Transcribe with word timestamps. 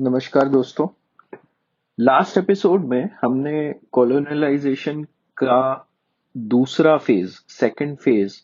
नमस्कार 0.00 0.48
दोस्तों। 0.48 0.88
Last 2.00 2.38
episode 2.38 2.84
में 2.84 3.10
हमने 3.22 3.74
कॉलोनलाइजेशन 3.92 5.04
का 5.36 5.88
दूसरा 6.36 6.96
फ़ेज़ 6.96 7.38
सेकंड 7.48 7.96
फ़ेज़ 7.96 8.36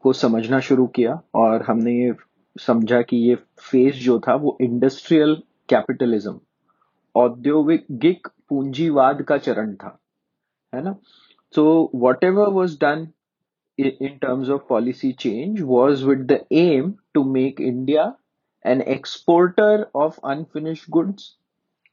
को 0.00 0.12
समझना 0.12 0.60
शुरू 0.60 0.86
किया 0.86 1.22
और 1.34 1.62
हमने 1.62 1.92
ये 1.92 2.14
समझा 2.58 3.02
कि 3.02 3.16
ये 3.16 3.34
फ़ेज़ 3.60 3.94
जो 3.94 4.20
था 4.20 4.34
वो 4.34 4.58
इंडस्ट्रियल 4.60 5.42
कैपिटलिज्म 5.68 6.40
औद्योगिक 7.14 8.28
पूंजीवाद 8.48 9.22
का 9.22 9.38
चरण 9.38 9.74
था, 9.74 9.98
है 10.74 10.82
ना? 10.82 10.96
So 11.54 11.90
whatever 12.24 12.48
was 12.48 12.78
done 12.80 13.08
in 13.80 14.18
terms 14.24 14.48
of 14.48 14.60
policy 14.72 15.08
change 15.26 15.60
was 15.60 16.02
with 16.08 16.26
the 16.32 16.36
aim 16.52 16.90
to 17.16 17.24
make 17.36 17.60
India 17.60 18.02
an 18.63 18.81
exporter 18.81 19.89
of 19.95 20.19
unfinished 20.23 20.89
goods 20.91 21.37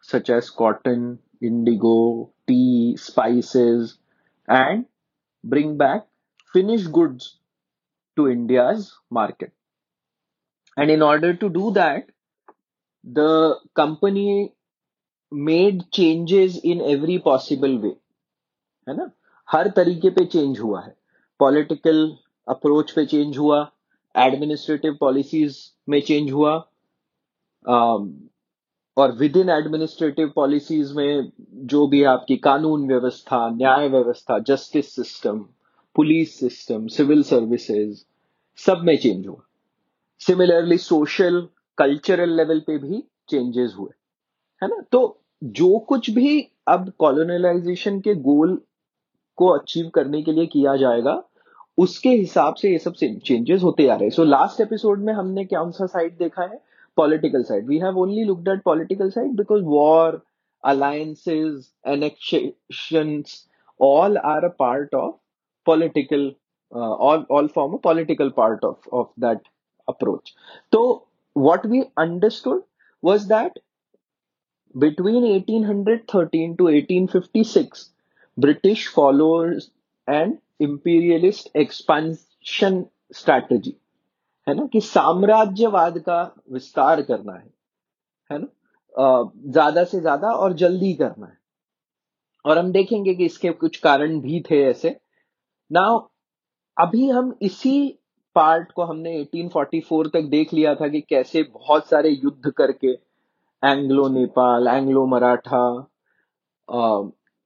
such 0.00 0.30
as 0.30 0.50
cotton, 0.50 1.18
indigo, 1.40 2.30
tea, 2.46 2.96
spices, 2.96 3.98
and 4.48 4.86
bring 5.44 5.76
back 5.76 6.06
finished 6.52 6.92
goods 6.92 7.38
to 8.16 8.28
India's 8.28 8.94
market. 9.10 9.52
And 10.76 10.90
in 10.90 11.02
order 11.02 11.34
to 11.34 11.48
do 11.48 11.70
that, 11.72 12.10
the 13.04 13.58
company 13.74 14.54
made 15.32 15.90
changes 15.92 16.58
in 16.58 16.80
every 16.80 17.18
possible 17.18 17.78
way. 17.78 17.96
है 18.88 18.96
ना 18.96 19.10
हर 19.52 19.68
तरीके 19.76 20.10
पे 20.10 20.24
change 20.24 20.58
हुआ 20.60 20.80
है 20.82 20.96
political 21.38 22.18
approach 22.48 22.90
पे 22.90 23.04
change 23.06 23.38
हुआ 23.38 23.60
administrative 24.15 24.97
policies 24.99 25.57
में 25.89 25.99
change 26.01 26.31
हुआ 26.31 26.53
और 28.97 29.11
विद 29.17 29.37
इन 29.37 29.49
एडमिनिस्ट्रेटिव 29.49 30.31
पॉलिसीज़ 30.35 30.93
में 30.95 31.31
जो 31.67 31.85
भी 31.87 32.03
आपकी 32.03 32.37
कानून 32.37 32.87
व्यवस्था, 32.87 33.49
न्याय 33.49 33.87
व्यवस्था 33.89 34.39
justice 34.47 34.95
system 34.95 35.39
police 35.95 36.39
system 36.39 36.87
civil 36.87 37.23
services 37.23 38.03
सब 38.57 38.81
में 38.85 38.95
चेंज 38.97 39.27
हुआ। 39.27 39.41
सिमिलरली 40.21 40.77
सोशल 40.77 41.47
कल्चरल 41.77 42.35
लेवल 42.37 42.59
पे 42.59 42.77
भी 42.77 43.03
चेंजेस 43.29 43.73
हुए, 43.77 43.91
है 44.61 44.69
ना? 44.69 44.81
तो 44.91 45.21
जो 45.43 45.77
कुछ 45.79 46.09
भी 46.09 46.39
अब 46.67 46.91
कॉलोनलाइजेशन 46.99 47.99
के 47.99 48.15
गोल 48.15 48.61
को 49.37 49.47
अचीव 49.49 49.89
करने 49.89 50.21
के 50.23 50.31
लिए 50.31 50.45
किया 50.45 50.75
जाएगा 50.75 51.21
उसके 51.83 52.09
हिसाब 52.09 52.55
से 52.55 52.71
ये 52.71 52.77
सब 52.79 52.93
चेंजेस 52.93 53.61
होते 53.63 53.83
जा 53.83 53.95
रहे 53.95 54.03
हैं। 54.03 54.11
सो 54.11 54.23
लास्ट 54.23 54.61
एपिसोड 54.61 55.03
में 55.05 55.13
हमने 55.13 55.45
क्या 55.45 55.63
कौन 55.63 55.87
साइड 55.87 56.17
देखा 56.17 56.43
है? 56.43 56.59
Political 56.97 57.43
side 57.43 57.67
we 57.67 57.77
have 57.79 57.97
only 57.99 58.23
looked 58.23 58.47
at 58.49 58.61
political 58.63 59.09
side 59.09 59.35
because 59.35 59.63
war 59.63 60.21
alliances 60.63 61.67
annexation 61.87 63.23
all 63.79 64.17
are 64.17 64.45
a 64.45 64.53
part 64.59 64.95
of 64.95 65.15
political 65.67 66.31
all 66.71 67.47
form 67.55 67.73
a 67.73 67.77
political 67.83 68.29
part 68.37 68.65
of 68.65 68.89
of 68.93 69.07
that 69.19 69.47
approach 69.87 70.33
तो 70.71 70.81
what 71.35 71.65
we 71.65 71.81
understood 71.97 72.61
was 73.03 73.27
that 73.27 73.59
between 74.75 75.25
eighteen 75.25 75.65
hundred 75.65 76.03
thirteen 76.15 76.53
to 76.55 76.67
eighteen 76.69 77.07
fifty 77.07 77.43
six 77.43 77.89
British 78.37 78.87
followers 78.95 79.71
and 80.07 80.37
imperialist 80.59 81.55
expansion 81.57 82.83
strategy 83.13 83.75
है 84.47 84.55
ना? 84.55 84.65
कि 84.65 84.79
साम्राज्यवाद 84.81 85.97
का 85.99 86.21
विस्तार 86.51 87.01
करना 87.01 87.33
है। 87.33 87.49
है 88.29 88.39
ना? 88.39 88.47
ज़्यादा 89.47 89.83
से 89.83 89.99
ज़्यादा 89.99 90.31
और 90.33 90.53
जल्दी 90.53 90.93
करना 90.93 91.25
है। 91.25 91.37
और 92.45 92.57
हम 92.57 92.71
देखेंगे 92.71 93.13
कि 93.13 93.25
इसके 93.25 93.49
कुछ 93.53 93.77
कारण 93.77 94.19
भी 94.21 94.39
थे 94.41 94.61
ऐसे। 94.63 94.99
ना 95.71 95.81
अभी 96.77 97.07
हम 97.09 97.33
इसी 97.41 97.95
पार्ट 98.35 98.71
को 98.71 98.83
हमने 98.83 99.13
1844 99.15 100.07
तक 100.13 100.27
देख 100.29 100.53
लिया 100.53 100.73
था 100.75 100.87
कि 100.87 101.01
कैसे 101.01 101.43
बहुत 101.43 101.87
सारे 101.89 102.09
युद्ध 102.09 102.51
करके 102.57 102.91
Anglo 103.63 104.07
Nepal, 104.09 104.67
Anglo 104.67 105.05
Maratha 105.05 105.65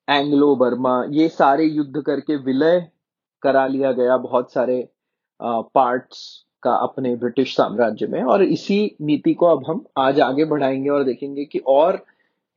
Anglo 0.08 0.56
Burma, 0.56 1.04
ये 1.10 1.28
सारे 1.30 1.66
युद्ध 1.66 2.02
करके 2.02 2.36
विलय 2.36 2.88
करा 3.44 3.66
लिया 3.68 3.92
गया 3.92 4.18
बहुत 4.20 4.52
सारे 4.54 4.88
पार्ट्स 5.40 6.24
का 6.64 6.74
अपने 6.84 7.16
ब्रिटिश 7.16 7.56
साम्राज्य 7.56 8.08
में 8.08 8.22
और 8.24 8.44
इसी 8.44 8.96
नीति 9.02 9.34
को 9.34 9.46
अब 9.46 9.66
हम 9.68 9.84
आज 9.98 10.20
आगे 10.22 10.46
बढ़ाएँगे 10.46 10.90
और 10.90 11.04
देखेंगे 11.04 11.46
कि 11.46 11.60
और 11.68 12.04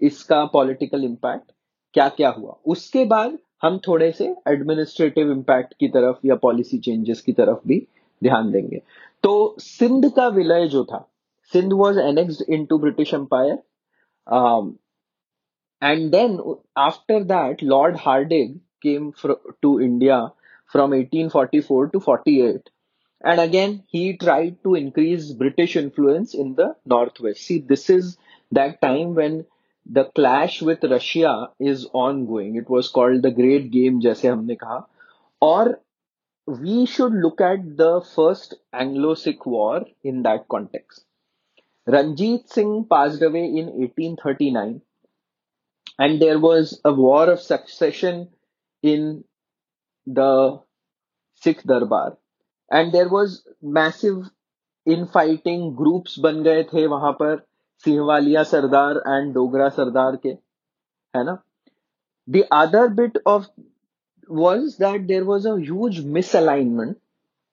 इसका 0.00 0.44
पॉलिटिकल 0.44 1.04
इम्पैक्ट 1.04 1.50
क्या 1.94 2.08
क्या 2.08 2.28
हुआ। 2.28 2.56
उसके 2.66 3.04
बाद 3.04 3.38
हम 3.62 3.78
थोड़े 3.86 4.10
से 4.12 4.24
एडमिनिस्ट्रेटिव 4.48 5.30
इम्पैक्ट 5.32 5.74
की 5.80 5.88
तरफ़ 5.88 6.26
या 6.26 6.34
पॉलिसी 6.36 6.78
चेंजेस 6.78 7.20
की 7.20 7.32
तरफ़ 7.32 7.68
भी 7.68 7.78
ध्यान 8.22 8.50
देंगे। 8.52 8.80
तो 9.24 9.56
सिंध 9.58 10.10
का 10.16 10.26
विलय 10.28 10.66
जो 10.68 10.84
था, 10.84 11.06
Sindh 11.52 11.72
was 11.72 11.98
annexed 12.00 12.44
into 12.66 12.78
British 12.78 13.14
empire 13.14 13.58
and 15.82 16.10
then 16.10 16.38
after 16.78 17.22
that 17.24 17.62
Lord 17.62 17.96
Hardinge 18.00 18.56
came 18.82 19.10
to 19.62 19.78
India 19.80 20.18
from 20.65 20.91
1844 20.91 21.89
to 21.89 21.99
48. 21.99 22.69
And 23.23 23.39
again, 23.39 23.83
he 23.87 24.17
tried 24.17 24.63
to 24.63 24.75
increase 24.75 25.31
British 25.31 25.75
influence 25.75 26.33
in 26.33 26.55
the 26.55 26.75
Northwest. 26.85 27.41
See, 27.41 27.59
this 27.59 27.89
is 27.89 28.17
that 28.51 28.81
time 28.81 29.13
when 29.15 29.45
the 29.85 30.05
clash 30.05 30.61
with 30.61 30.83
Russia 30.83 31.49
is 31.59 31.87
ongoing. 31.93 32.55
It 32.55 32.69
was 32.69 32.89
called 32.89 33.21
the 33.21 33.31
Great 33.31 33.71
Game, 33.71 34.01
जैसे 34.01 34.27
हमने 34.29 34.57
कहा. 34.57 34.85
Or 35.41 35.79
we 36.47 36.85
should 36.85 37.13
look 37.13 37.41
at 37.41 37.77
the 37.77 38.01
first 38.15 38.55
Anglo-Sikh 38.73 39.45
war 39.45 39.85
in 40.03 40.23
that 40.23 40.47
context. 40.47 41.05
Ranjit 41.87 42.47
Singh 42.47 42.85
passed 42.89 43.21
away 43.21 43.45
in 43.45 43.65
1839 43.67 44.81
and 45.97 46.21
there 46.21 46.39
was 46.39 46.79
a 46.85 46.93
war 46.93 47.29
of 47.29 47.39
succession 47.39 48.29
in 48.81 49.23
the 50.06 50.60
Sikh 51.42 51.62
Darbar. 51.62 52.16
And 52.70 52.92
there 52.92 53.08
was 53.08 53.46
massive 53.62 54.30
infighting 54.86 55.74
groups 55.74 56.18
बन 56.18 56.42
गए 56.42 56.62
थे 56.72 56.86
वहाँ 56.86 57.12
पर 57.12 57.36
सिंहवालिया 57.84 58.42
सरदार 58.42 59.02
and 59.08 59.32
Dogra 59.34 59.68
सरदार 59.68 60.16
के 60.16 60.28
है 61.14 61.24
ना 61.24 61.38
the 62.28 62.44
other 62.50 62.88
bit 62.88 63.18
of 63.26 63.46
was 64.30 64.76
that 64.78 65.06
there 65.08 65.24
was 65.24 65.44
a 65.46 65.56
huge 65.58 66.00
misalignment 66.16 66.96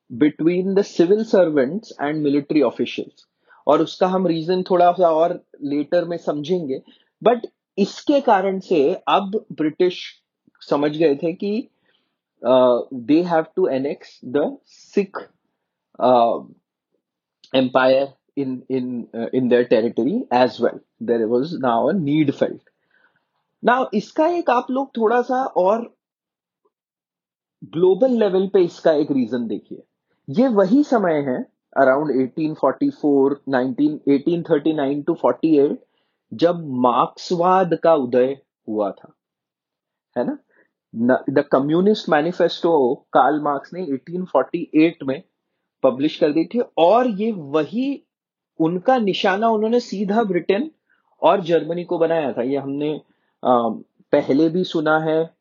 between 0.09 0.73
the 0.75 0.83
civil 0.83 1.23
servants 1.25 1.93
and 1.99 2.23
military 2.23 2.63
officials 2.71 3.27
और 3.67 3.81
उसका 3.81 4.07
हम 4.07 4.25
रीजन 4.27 4.63
थोड़ा 4.69 4.91
सा 4.91 5.09
और 5.15 5.39
लेटर 5.63 6.05
में 6.05 6.17
समझेंगे 6.17 6.81
बट 7.21 7.45
इसके 7.77 8.19
कारण 8.21 8.59
से 8.59 8.81
अब 9.09 9.45
ब्रिटिश 9.51 10.01
समझ 10.69 10.91
गए 10.97 11.15
थे 11.15 11.33
कि 11.33 11.51
uh, 12.43 12.81
they 12.91 13.21
have 13.23 13.53
to 13.55 13.67
annex 13.67 14.19
the 14.21 14.57
Sikh 14.65 15.15
uh, 15.99 16.39
empire 17.53 18.13
in 18.35 18.63
in 18.69 19.07
uh, 19.13 19.27
in 19.33 19.49
their 19.49 19.65
territory 19.65 20.25
as 20.31 20.59
well. 20.59 20.79
There 20.99 21.27
was 21.27 21.57
now 21.59 21.89
a 21.89 21.93
need 21.93 22.35
felt. 22.35 22.61
Now 23.63 23.89
इसका 23.93 24.27
एक 24.37 24.49
आप 24.49 24.71
लोग 24.71 24.95
थोड़ा 24.97 25.21
सा 25.21 25.43
और 25.57 25.91
ग्लोबल 27.73 28.17
लेवल 28.19 28.47
पे 28.53 28.63
इसका 28.65 28.91
एक 29.01 29.11
रीजन 29.11 29.47
देखिए 29.47 29.83
ये 30.27 30.47
वही 30.55 30.83
समय 30.83 31.21
है 31.27 31.41
अराउंड 31.81 32.11
1844 32.11 33.35
19 33.53 33.93
1839 34.09 35.03
टू 35.07 35.15
48 35.25 35.75
जब 36.31 36.63
मार्क्सवाद 36.81 37.77
का 37.83 37.93
उदय 38.03 38.35
हुआ 38.67 38.91
था 38.91 39.13
है 40.17 40.25
ना 40.25 40.37
the 40.95 41.43
communist 41.51 42.09
manifesto 42.09 42.95
Karl 43.13 43.39
Marx 43.41 43.73
ने 43.73 43.85
1848 43.85 45.03
में 45.03 45.23
पब्लिश 45.83 46.17
कर 46.17 46.31
दी 46.31 46.45
थी 46.45 46.59
और 46.77 47.07
ये 47.07 47.31
वही 47.31 48.05
उनका 48.59 48.97
निशाना 48.97 49.47
उन्होंने 49.49 49.79
सीधा 49.79 50.23
ब्रिटेन 50.23 50.71
और 51.21 51.41
जर्मनी 51.41 51.83
को 51.83 51.97
बनाया 51.97 52.31
था। 52.33 52.41
ये 52.41 52.57
हमने 52.57 53.01
आ, 53.43 53.69
पहले 54.11 54.49
भी 54.49 54.63
सुना 54.63 54.99
है 54.99 55.35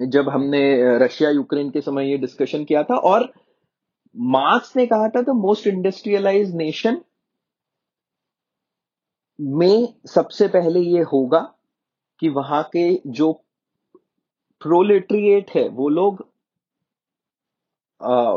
जब 0.00 0.28
हमने 0.28 0.62
रशिया 0.98 1.30
यूक्रेन 1.30 1.70
के 1.70 1.80
समय 1.80 2.10
ये 2.10 2.18
डिस्कशन 2.18 2.64
किया 2.64 2.82
था 2.82 2.96
और 2.96 3.32
मार्क्स 4.16 4.76
ने 4.76 4.86
कहा 4.86 5.08
था 5.08 5.22
द 5.22 5.28
मोस्ट 5.28 5.66
इंडस्ट्रियलाइज 5.66 6.54
नेशन 6.54 7.00
में 9.40 9.94
सबसे 10.06 10.48
पहले 10.48 10.80
ये 10.80 11.02
होगा 11.02 11.40
कि 12.18 12.28
वहाँ 12.28 12.62
के 12.62 13.00
जो 13.06 13.43
प्रोलेट्रिएट 14.64 15.50
है 15.56 15.68
वो 15.70 15.88
लोग 15.88 16.26
आ, 18.00 18.32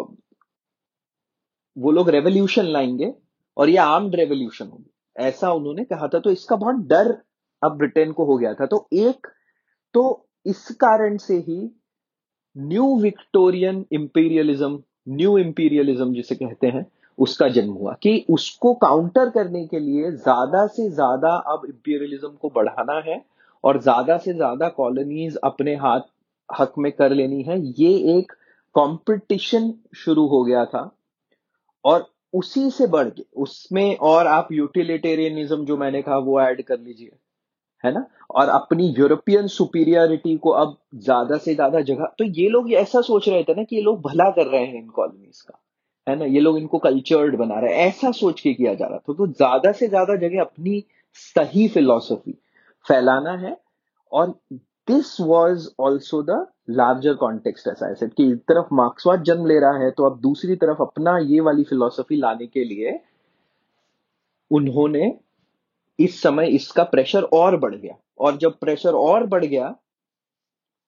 वो 1.77 1.91
लोग 1.91 2.09
रेवोल्यूशन 2.09 2.65
लाएँगे 2.65 3.13
और 3.57 3.69
ये 3.69 3.77
आर्म्ड 3.77 4.15
रेवोल्यूशन 4.15 4.68
होगी। 4.68 4.91
ऐसा 5.15 5.51
उन्होंने 5.53 5.83
कहा 5.83 6.07
था। 6.07 6.19
तो 6.19 6.31
इसका 6.31 6.56
बहुत 6.56 6.75
डर 6.88 7.12
अब 7.62 7.77
ब्रिटेन 7.77 8.12
को 8.12 8.25
हो 8.25 8.38
गया 8.38 8.53
था। 8.53 8.65
तो 8.65 8.88
एक 8.94 9.27
तो 9.95 10.03
इस 10.45 10.68
कारण 10.81 11.18
से 11.18 11.38
ही 11.39 11.59
new 12.56 12.95
Victorian 13.01 13.85
imperialism 13.91 14.80
new 15.09 15.38
imperialism 15.38 16.13
जिसे 16.13 16.35
कहते 16.35 16.68
हैं 16.68 16.85
उसका 17.18 17.47
जन्म 17.50 17.73
हुआ 17.73 17.94
कि 18.03 18.25
उसको 18.30 18.73
काउंटर 18.73 19.30
करने 19.30 19.65
के 19.68 19.80
लिए 19.80 20.12
ज़्यादा 20.12 20.65
से 20.68 20.89
ज़्यादा 20.89 21.35
अब 21.53 21.65
इंपीरियलिज्म 21.65 22.30
को 22.41 22.50
बढ़ाना 22.56 23.00
है 23.06 23.23
और 23.63 23.81
ज़्यादा 23.81 24.18
से 24.18 24.33
ज़्यादा 24.33 24.69
कॉलोनीज 24.69 25.35
अपने 25.44 25.75
हाथ 25.75 26.01
हक 26.49 26.73
में 26.77 26.91
कर 26.94 27.13
लेनी 27.13 27.41
है। 27.44 27.59
ये 27.59 27.89
एक 28.17 28.31
कंपटीशन 28.75 29.73
शुरू 29.97 30.25
हो 30.27 30.44
गया 30.44 30.65
था 30.65 30.89
और 31.85 32.07
उसी 32.33 32.69
से 32.71 32.88
बढ़ 32.88 33.09
के, 33.09 33.23
उसमें 33.35 33.95
और 33.97 34.27
आप 34.27 34.47
यूटिलिटेरियनिज्म 34.51 35.65
जो 35.65 35.77
मैंने 35.77 36.01
कहा 36.01 36.17
वो 36.19 36.39
ऐड 36.41 36.61
कर 36.63 36.79
लीजिए, 36.79 37.11
है 37.83 37.94
ना? 37.94 38.05
और 38.31 38.49
अपनी 38.49 38.88
यूरोपियन 38.89 39.47
सुपीरियरिटी 39.49 40.35
को 40.38 40.49
अब 40.51 40.75
ज़्यादा 40.95 41.38
से 41.38 41.53
ज़्यादा 41.55 41.81
जगह 41.83 42.11
तो 42.19 42.23
ये 42.25 42.47
लोग 42.49 42.71
ऐसा 42.75 43.01
सोच 43.03 43.29
रहे 43.29 43.44
थे 43.44 43.53
ना 43.55 43.63
कि 43.63 43.75
ये 43.75 43.81
लोग 43.81 44.01
भला 44.01 44.29
कर 44.31 44.47
रहे 44.47 44.65
हैं 44.65 44.75
इन 44.75 44.88
कॉलोनीज 44.89 45.41
का, 45.41 45.59
है 46.07 46.15
ना? 46.15 46.25
ये 46.25 46.39
लोग 46.39 46.57
इनको 46.57 46.77
कल्चर्ड 46.79 47.35
बना 47.38 47.59
रहे 47.59 47.73
हैं। 47.73 47.88
ऐसा 47.88 48.11
सोच 48.13 48.41
के 48.41 48.53
किया 48.53 48.73
जा 48.73 48.85
रहा 48.88 48.97
था। 48.99 49.13
तो 49.13 49.27
ज़्यादा 49.27 49.71
से 49.73 49.88
ज़्यादा 49.88 50.15
जगह 50.17 50.41
अपनी 50.41 50.83
सही 51.15 51.67
फिलोसफी 51.67 52.31
फैलाना 52.85 53.31
है 53.39 53.57
और 54.11 54.33
this 54.87 55.19
was 55.21 55.67
also 55.79 56.21
the 56.23 56.45
larger 56.69 57.13
context 57.15 57.67
ऐसा 57.67 57.89
ऐसे 57.91 58.07
कि 58.07 58.29
एक 58.31 58.39
तरफ़ 58.49 58.73
मार्क्सवाद 58.73 59.23
जन्म 59.23 59.45
ले 59.47 59.59
रहा 59.59 59.83
है 59.83 59.89
तो 59.91 60.05
अब 60.05 60.19
दूसरी 60.21 60.55
तरफ़ 60.55 60.81
अपना 60.81 61.17
ये 61.19 61.39
वाली 61.41 61.63
फिलोसफी 61.63 62.15
लाने 62.15 62.47
के 62.47 62.63
लिए 62.63 62.99
उन्होंने 64.51 65.17
इस 65.99 66.21
समय 66.21 66.47
इसका 66.55 66.83
प्रेशर 66.85 67.23
और 67.33 67.57
बढ़ 67.57 67.75
गया। 67.75 67.95
और 68.19 68.37
जब 68.37 68.57
प्रेशर 68.59 68.93
और 68.95 69.25
बढ़ 69.27 69.45
गया 69.45 69.75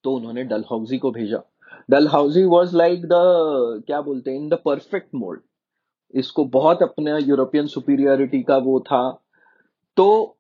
तो 0.04 0.14
उन्होंने 0.16 0.44
डलहाउजी 0.44 0.98
को 0.98 1.12
भेजा। 1.12 1.42
डलहाउजी 1.90 2.44
वॉज़ 2.46 2.76
लाइक 2.78 3.06
द 3.06 3.84
क्या 3.88 4.02
बोलते 4.02 4.32
हैं 4.32 4.38
इन 4.38 4.50
द 4.50 4.60
परफेक्ट 4.66 5.16
मोल्ड 5.16 5.42
इसको 6.14 6.46
बहुत 6.48 6.84
अपने 6.84 7.20
यूरोपियन 7.20 7.68
सुपीरियरिटी 7.68 8.42
का 8.44 8.58
वो 8.58 8.80
था। 8.80 9.02
तो 9.98 10.38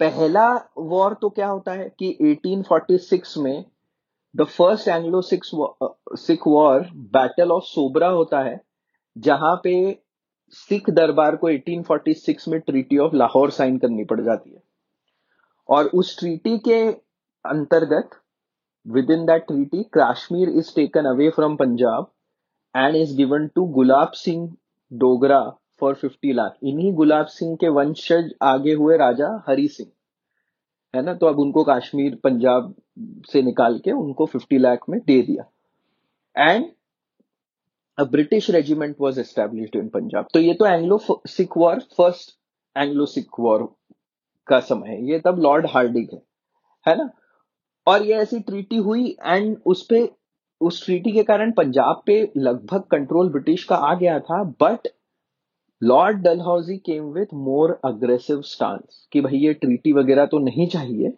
पहला 0.00 0.48
वॉर 0.78 1.14
तो 1.20 1.28
क्या 1.30 1.46
होता 1.48 1.72
है 1.72 1.88
कि 1.98 2.16
1846 2.22 3.36
में 3.36 3.64
the 4.34 4.44
first 4.46 4.88
Anglo 4.88 5.20
Sikh 5.22 6.46
war 6.46 6.88
battle 7.16 7.52
of 7.52 7.64
Sobraon 7.64 8.08
होता 8.08 8.40
है, 8.42 8.60
जहाँ 9.16 9.54
पे 9.64 9.74
सिख 10.52 10.90
दरबार 10.90 11.36
को 11.36 11.50
1846 11.50 12.48
में 12.48 12.60
ट्रीटी 12.60 12.98
ऑफ़ 12.98 13.14
लाहौर 13.16 13.50
साइन 13.50 13.78
करनी 13.78 14.04
पड़ 14.04 14.20
जाती 14.20 14.50
है। 14.50 14.62
और 15.68 15.86
उस 15.94 16.18
ट्रीटी 16.18 16.58
के 16.68 16.80
अंतर्गत 17.44 18.10
within 19.10 19.24
that 19.26 19.46
treaty 19.46 19.82
Kashmir 19.96 20.48
is 20.48 20.74
taken 20.74 21.06
away 21.06 21.28
from 21.30 21.56
Punjab 21.56 22.10
and 22.74 22.96
is 22.96 23.16
given 23.16 23.46
to 23.54 23.64
Gulab 23.74 24.12
Singh 24.16 24.48
Dogra 24.90 25.40
for 25.80 25.94
50 25.94 26.32
lakh. 26.32 26.56
इन्हीं 26.62 26.92
गुलाब 26.94 27.26
सिंह 27.28 27.54
के 27.56 27.68
वंशज 27.70 28.32
आगे 28.42 28.72
हुए 28.72 28.96
राजा 28.96 29.28
हरि 29.48 29.66
सिंह, 29.68 29.90
है 30.94 31.02
ना? 31.02 31.14
तो 31.14 31.26
अब 31.26 31.38
उनको 31.38 31.64
कश्मीर, 31.64 32.14
पंजाब 32.24 32.74
से 33.30 33.42
निकाल 33.42 33.78
के 33.78 33.92
उनको 33.92 34.26
50 34.26 34.58
लाख 34.58 34.88
में 34.88 34.98
दे 35.00 35.20
दिया। 35.22 35.44
And 36.36 36.66
a 37.98 38.04
British 38.06 38.50
regiment 38.50 38.96
was 39.00 39.20
establish 39.20 39.70
in 39.76 39.88
Punjab 39.88 40.26
तो 40.34 40.40
ये 40.40 40.54
तो 40.54 40.66
Anglo 40.66 40.98
Sikh 41.28 41.56
war 41.56 41.80
first 41.96 42.36
Anglo 42.76 43.06
Sikh 43.06 43.40
war 43.40 43.68
का 44.46 44.58
समय 44.60 44.88
है। 44.88 45.04
ये 45.10 45.18
तब 45.20 45.38
लॉर्ड 45.42 45.66
हार्डिंग 45.66 46.06
है 46.12 46.22
है 46.86 46.96
ना? 46.98 47.10
और 47.86 48.02
ये 48.02 48.14
ऐसी 48.14 48.38
ट्रीटी 48.40 48.76
हुई 48.76 49.08
एंड 49.24 49.56
उस 49.66 49.86
पे, 49.86 50.08
उस 50.60 50.84
ट्रीटी 50.84 51.12
के 51.12 51.22
कारण 51.22 51.52
पंजाब 51.52 52.02
पे 52.06 52.20
लगभग 52.36 52.82
कंट्रोल 52.90 53.28
ब्रिटिश 53.28 53.64
का 53.64 53.76
आ 53.76 53.94
गया 53.94 54.18
था 54.20 54.42
but 54.62 54.88
Lord 55.82 56.18
Dalhousie 56.22 56.76
came 56.76 57.04
with 57.12 57.34
more 57.36 57.78
aggressive 57.84 58.40
stance 58.42 59.06
कि 59.12 59.20
भाई 59.20 59.38
ये 59.38 59.52
ट्रीटी 59.54 59.92
वगैरह 59.92 60.26
तो 60.26 60.38
नहीं 60.40 60.66
चाहिए। 60.68 61.12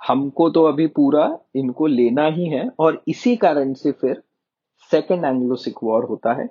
हमको 0.00 0.48
तो 0.50 0.64
अभी 0.64 0.86
पूरा 0.88 1.26
इनको 1.56 1.86
लेना 1.86 2.26
ही 2.28 2.46
है 2.48 2.68
और 2.80 3.02
इसी 3.08 3.34
कारण 3.36 3.72
से 3.74 3.92
फिर 3.92 4.22
सेकेंड 4.90 5.24
एंग्लो 5.24 5.56
सिख 5.56 5.82
वॉर 5.84 6.04
होता 6.04 6.32
है, 6.32 6.48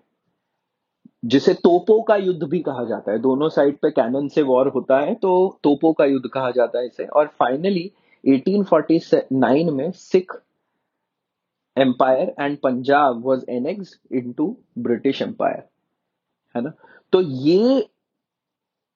जिसे 1.23 1.53
तोपो 1.55 2.01
का 2.01 2.15
युद्ध 2.15 2.43
भी 2.43 2.59
कहा 2.59 2.83
जाता 2.85 3.11
है। 3.11 3.19
दोनों 3.19 3.49
साइड 3.49 3.77
पे 3.77 3.89
कैनन 3.91 4.27
से 4.27 4.41
वॉर 4.43 4.67
होता 4.67 4.99
है 4.99 5.15
तो 5.15 5.59
तोपो 5.63 5.91
का 5.93 6.05
युद्ध 6.05 6.29
कहा 6.29 6.51
जाता 6.51 6.79
है 6.79 6.85
इसे। 6.85 7.05
और 7.05 7.27
फाइनली 7.39 7.91
1849 8.23 9.71
में 9.71 9.91
Sikh 9.91 10.33
empire 11.77 12.33
and 12.39 12.57
Punjab 12.59 13.21
was 13.25 13.45
annex 13.49 13.99
into 14.13 14.55
British 14.79 15.21
empire 15.21 15.63
है 16.55 16.61
ना? 16.61 16.73
तो 17.13 17.21
ये 17.21 17.87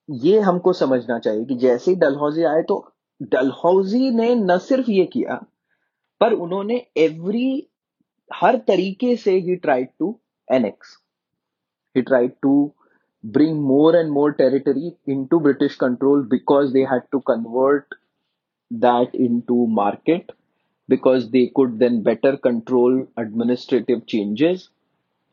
ये 0.09 0.39
हमको 0.39 0.73
समझना 0.73 1.17
चाहिए 1.19 1.45
कि 1.45 1.55
जैसे 1.55 1.91
ही 1.91 1.97
डलहौजी 1.97 2.43
आए 2.43 2.61
तो 2.61 2.77
डलहौजी 3.21 4.09
ने 4.11 4.33
न 4.35 4.57
सिर्फ़ 4.57 4.91
ये 4.91 5.05
किया, 5.05 5.35
पर 6.21 6.33
उन्होंने 6.33 6.85
एवरी 6.97 7.67
हर 8.31 8.57
तरीके 8.67 9.15
से 9.15 9.37
ही 9.39 9.55
tried 9.55 9.89
to 9.99 10.19
annex 10.47 10.97
he 11.95 12.01
tried 12.01 12.31
to 12.41 12.53
bring 13.23 13.59
more 13.61 13.95
and 13.95 14.09
more 14.09 14.31
territory 14.31 14.91
into 15.25 15.39
British 15.39 15.75
control 15.75 16.23
because 16.27 16.73
they 16.73 16.83
had 16.91 17.01
to 17.11 17.19
convert 17.27 17.95
that 18.71 19.15
into 19.41 19.65
market 19.75 20.31
because 20.89 21.29
they 21.29 21.45
could 21.55 21.77
then 21.77 22.01
better 22.03 22.35
control 22.43 23.07
administrative 23.19 24.01
changes 24.09 24.69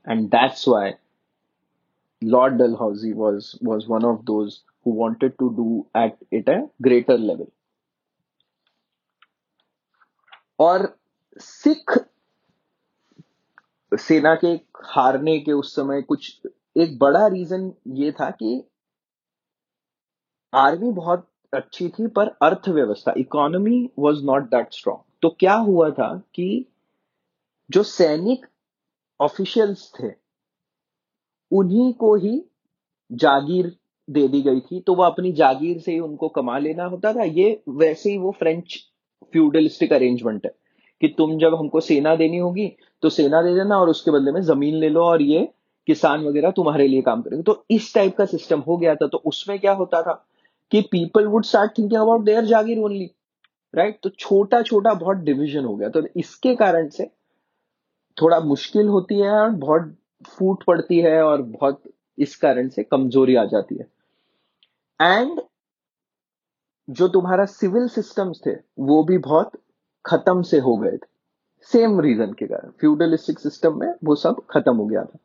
and 0.06 0.26
that's 0.28 0.68
why 0.68 0.90
Lord 2.22 2.58
Dalhousie 2.58 3.12
was 3.14 3.58
was 3.62 3.86
one 3.88 4.04
of 4.04 4.24
those 4.26 4.62
who 4.84 4.90
wanted 4.90 5.38
to 5.38 5.50
do 5.56 5.86
at 5.94 6.16
it 6.30 6.48
a 6.48 6.66
greater 6.80 7.18
level. 7.18 7.46
और 10.58 10.98
सिख 11.40 11.98
सेना 13.92 14.34
के 14.44 14.48
हारने 14.86 15.38
के 15.40 15.52
उस 15.52 15.74
समय 15.76 16.02
कुछ, 16.02 16.40
एक 16.76 16.98
बड़ा 16.98 17.26
रीजन 17.26 17.72
ये 17.96 18.12
था 18.12 18.30
कि 18.30 18.62
आर्मी 20.52 20.92
बहुत 20.92 21.28
अच्छी 21.54 21.88
थी, 21.88 22.06
पर 22.06 22.28
अर्थव्यवस्था 22.42 23.14
economy 23.18 23.90
was 23.98 24.24
not 24.24 24.42
that 24.50 24.72
strong 24.72 24.98
तो 25.22 25.30
क्या 25.40 25.54
हुआ 25.54 25.90
था 25.90 26.14
कि 26.34 26.66
जो 27.70 27.82
सैनिक 27.82 28.46
ऑफिशियल्स 29.20 29.92
थे 30.00 30.21
उन्हीं 31.52 31.92
को 31.94 32.14
ही 32.16 32.42
जागीर 33.10 33.72
दे 34.08 34.26
दी 34.28 34.40
गई 34.42 34.60
थी। 34.60 34.80
तो 34.80 34.94
वो 34.94 35.02
अपनी 35.02 35.32
जागीर 35.32 35.78
से 35.78 35.92
ही 35.92 35.98
उनको 36.00 36.28
कमा 36.30 36.58
लेना 36.58 36.84
होता 36.84 37.12
था। 37.12 37.24
ये 37.24 37.60
वैसे 37.70 38.10
ही 38.10 38.18
वो 38.18 38.30
फ्रेंच 38.38 38.78
फ्यूडलिस्टिक 39.32 39.92
अरेंजमेंट 39.92 40.44
है 40.46 40.52
कि 41.02 41.08
तुम 41.08 41.36
जब 41.38 41.54
हमको 41.54 41.80
सेना 41.80 42.14
देनी 42.16 42.38
होगी 42.38 42.66
तो 43.02 43.08
सेना 43.10 43.42
दे 43.42 43.54
देना 43.54 43.78
और 43.78 43.88
उसके 43.88 44.10
बदले 44.10 44.32
में 44.32 44.40
ज़मीन 44.42 44.74
ले 44.74 44.88
लो 44.88 45.04
और 45.04 45.22
ये 45.22 45.48
किसान 45.88 46.24
वगैरह 46.24 46.50
तुम्हारे 46.50 46.86
लिए 46.88 47.02
काम 47.02 47.22
करेंगे। 47.22 47.42
तो 47.42 47.64
इस 47.70 47.94
टाइप 47.94 48.16
का 48.16 48.24
सिस्टम 48.26 48.60
हो 48.60 48.76
गया 48.76 48.94
था। 48.94 49.06
तो 49.06 49.18
उसमें 49.26 49.58
क्या 49.58 49.72
होता 49.72 50.02
था 50.02 50.12
कि 50.72 50.80
people 50.82 51.26
would 51.26 51.44
start 51.44 51.78
thinking 51.78 52.00
about 52.00 52.24
their 52.24 52.44
jagir 52.44 52.78
only 52.78 53.10
right 53.74 53.98
तो 54.02 54.08
छोटा 54.10 54.60
छोटा 54.62 54.92
बहुत 54.94 55.16
डिविजन 55.18 55.64
हो 55.64 55.74
गया। 55.76 55.88
तो 55.88 56.02
इसके 56.16 56.54
कारण 56.56 56.88
से 56.88 57.10
थोड़ा 58.16 58.38
मुश्किल 58.40 58.88
होती 58.88 59.18
है 59.18 59.30
और 59.30 59.50
बहुत 59.50 59.94
फूट 60.28 60.64
पड़ती 60.64 60.98
है 61.00 61.22
और 61.22 61.42
बहुत 61.42 61.82
इस 62.18 62.36
कारण 62.36 62.68
से 62.68 62.82
कमज़ोरी 62.82 63.34
आ 63.34 63.44
जाती 63.44 63.76
है। 63.76 63.86
एंड 65.00 65.40
जो 66.90 67.08
तुम्हारा 67.08 67.44
सिविल 67.44 67.88
सिस्टम्स 67.88 68.40
थे, 68.46 68.50
वो 68.78 69.04
भी 69.04 69.18
बहुत 69.18 69.52
खत्म 70.06 70.42
से 70.42 70.58
हो 70.58 70.76
गए 70.76 70.96
थे। 70.96 71.06
सेम 71.60 72.00
रीजन 72.00 72.32
के 72.32 72.46
कारण। 72.46 72.70
फ्यूडलिस्टिक 72.70 73.38
सिस्टम 73.38 73.78
में 73.80 73.94
वो 74.04 74.14
सब 74.14 74.42
खत्म 74.50 74.76
हो 74.76 74.86
गया 74.86 75.04
था। 75.04 75.18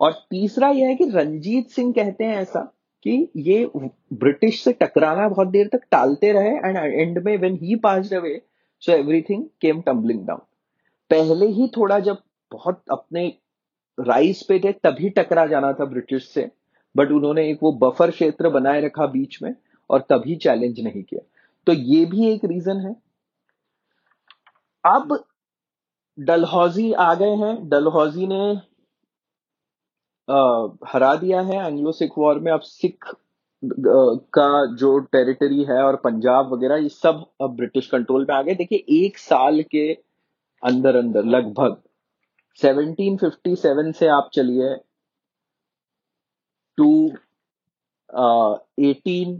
और 0.00 0.12
तीसरा 0.30 0.68
यह 0.68 0.88
है 0.88 0.94
कि 0.94 1.08
रंजीत 1.10 1.68
सिंह 1.68 1.92
कहते 1.92 2.24
हैं 2.24 2.36
ऐसा 2.36 2.60
कि 3.02 3.32
ये 3.36 3.70
ब्रिटिश 4.12 4.64
से 4.64 4.72
टकराना 4.72 5.28
बहुत 5.28 5.48
देर 5.48 5.68
तक 5.68 5.80
टालते 5.90 6.32
रहे 6.32 6.50
एंड 6.50 6.76
एंड 6.76 7.24
में 7.24 7.38
when 7.38 7.54
he 7.54 7.76
pass 7.76 8.12
away 8.12 8.42
so 8.80 8.92
everything 8.92 9.44
came 9.60 9.80
tumbling 9.80 10.26
down 10.26 10.40
पहले 11.10 11.46
ही 11.46 11.68
थोड़ा 11.76 11.98
जब 11.98 12.18
बहुत 12.52 12.82
अपने 12.90 13.38
राइस 13.98 14.42
पे 14.42 14.58
थे 14.58 14.72
तभी 14.84 15.10
टकरा 15.10 15.46
जाना 15.46 15.72
था 15.72 15.84
ब्रिटिश 15.84 16.28
से 16.28 16.50
बट 16.94 17.10
उन्होंने 17.10 17.48
एक 17.50 17.58
वो 17.62 17.72
बफर 17.82 18.10
क्षेत्र 18.10 18.48
बनाए 18.50 18.80
रखा 18.80 19.06
बीच 19.06 19.38
में 19.42 19.54
और 19.90 20.00
तभी 20.10 20.36
चैलेंज 20.36 20.80
नहीं 20.80 21.02
किया। 21.02 21.20
तो 21.66 21.72
ये 21.72 22.04
भी 22.06 22.28
एक 22.28 22.44
रीजन 22.44 22.80
है। 22.80 22.94
अब 24.84 25.18
डलहौजी 26.18 26.92
आ 26.92 27.12
गए 27.14 27.34
हैं। 27.36 27.68
डलहौजी 27.68 28.26
ने 28.26 28.60
आ, 30.28 30.68
हरा 30.86 31.14
दिया 31.16 31.40
है 31.40 31.66
एंग्लो 31.66 31.92
सिख 31.92 32.18
वॉर 32.18 32.38
में। 32.38 32.52
अब 32.52 32.60
सिख 32.60 33.14
का 34.34 34.74
जो 34.76 34.98
टेरिटरी 35.12 35.62
है 35.64 35.82
और 35.82 35.96
पंजाब 35.96 36.52
वगैरह 36.52 36.76
ये 36.76 36.88
सब 36.88 37.24
अब 37.40 37.56
ब्रिटिश 37.56 37.86
कंट्रोल 37.86 38.26
में 38.28 38.34
आ 38.36 38.42
गए। 38.42 38.54
देखिए 38.54 38.84
एक 38.98 39.18
साल 39.18 39.62
के 39.62 39.92
अंदर 40.62 40.96
अंदर 40.96 41.24
लगभग 41.26 41.76
1757 42.58 43.92
से 43.92 44.06
आप 44.08 44.30
चलिए 44.34 44.74
टू 46.78 46.88
एटीन 48.84 49.36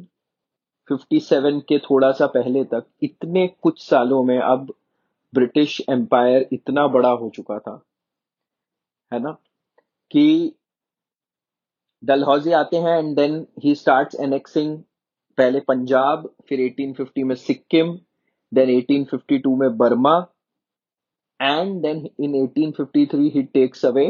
फिफ्टी 0.89 1.21
सेवन 1.21 1.61
के 1.61 1.79
थोड़ा 1.79 2.11
सा 2.13 2.27
पहले 2.27 2.65
तक, 2.65 2.85
इतने 3.03 3.47
कुछ 3.63 3.83
सालों 3.89 4.23
में 4.25 4.39
अब 4.39 4.73
ब्रिटिश 5.35 5.81
एम्पायर 5.91 6.49
इतना 6.53 6.87
बड़ा 6.87 7.11
हो 7.11 7.31
चुका 7.35 7.59
था, 7.59 7.83
है 9.13 9.21
ना? 9.21 9.37
कि 10.11 10.55
डलहौजी 12.03 12.53
आते 12.53 12.77
हैं 12.77 12.99
and 12.99 13.15
then 13.17 13.47
he 13.65 13.75
starts 13.75 14.21
annexing 14.21 14.79
पहले 15.39 15.61
पंजाब, 15.61 16.35
फिर 16.49 16.61
1850 16.61 17.25
में 17.25 17.35
सिक्किम 17.35 17.99
देन 18.53 18.69
1852 18.81 19.57
में 19.61 19.77
Burma 19.79 20.19
and 21.41 21.81
then 21.83 22.09
in 22.21 22.33
1853 22.47 23.31
he 23.35 23.43
takes 23.43 23.85
away 23.87 24.07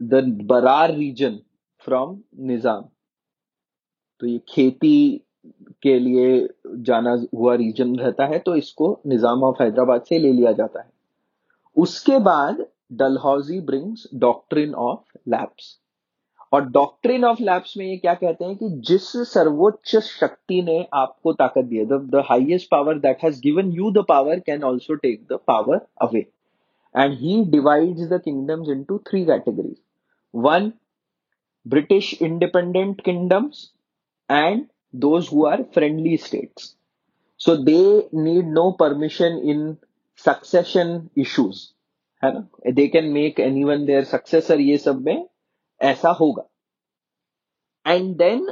the 0.00 0.22
Berar 0.46 0.94
region 0.94 1.38
from 1.84 2.18
Nizam 2.46 2.84
तो 4.20 4.26
ये 4.26 4.38
खेती 4.48 5.24
के 5.82 5.98
लिए 5.98 6.48
जाना 6.78 7.12
हुआ 7.34 7.54
रीजन 7.54 7.96
रहता 7.96 8.26
है 8.26 8.38
तो 8.38 8.56
इसको 8.56 9.00
निज़ाम 9.06 9.42
ऑफ़ 9.44 9.62
हैदराबाद 9.62 10.02
से 10.02 10.18
ले 10.18 10.32
लिया 10.32 10.52
जाता 10.52 10.80
है। 10.82 10.90
उसके 11.76 12.18
बाद 12.18 12.66
Dalhousie 12.92 13.60
brings 13.60 14.06
doctrine 14.14 14.74
of 14.74 15.18
lapse 15.28 15.78
और 16.52 16.68
डॉक्ट्रिन 16.68 17.24
ऑफ़ 17.24 17.42
लैब्स 17.42 17.76
में 17.76 17.86
ये 17.86 17.96
क्या 17.96 18.14
कहते 18.14 18.44
हैं 18.44 18.56
कि 18.56 18.68
जिस 18.88 19.06
सर्वोच्च 19.28 19.96
शक्ति 19.96 20.62
ने 20.62 20.86
आपको 20.94 21.32
ताकत 21.32 21.64
दी 21.64 21.76
है 21.76 21.84
the 21.84 22.22
highest 22.28 22.68
power 22.70 22.98
that 22.98 23.24
has 23.24 23.40
given 23.40 23.72
you 23.72 23.90
the 23.90 24.04
power 24.08 24.40
can 24.40 24.64
also 24.64 24.94
take 24.94 25.26
the 25.32 25.38
power 25.46 25.80
away 26.02 26.26
and 26.96 27.18
he 27.18 27.44
divides 27.44 28.08
the 28.08 28.20
kingdoms 28.24 28.68
into 28.68 28.98
three 28.98 29.24
categories 29.24 29.76
one 30.34 30.72
British 31.66 32.22
independent 32.22 33.00
kingdoms 33.00 33.72
and 34.30 34.64
those 34.94 35.28
who 35.32 35.44
are 35.46 35.62
friendly 35.62 36.16
states 36.16 36.76
so 37.38 37.56
they 37.56 38.08
need 38.14 38.46
no 38.46 38.70
permission 38.70 39.38
in 39.44 39.76
succession 40.24 41.08
issues. 41.18 41.56
है 42.24 42.32
ना? 42.34 42.46
They 42.70 42.86
can 42.88 43.04
make 43.04 43.40
any 43.40 43.64
one 43.64 43.84
their 43.84 44.04
successor 44.04 44.60
ये 44.60 44.76
सब 44.78 45.00
में 45.00 45.28
ऐसा 45.82 46.10
होगा। 46.20 46.48
And 47.86 48.16
then 48.16 48.46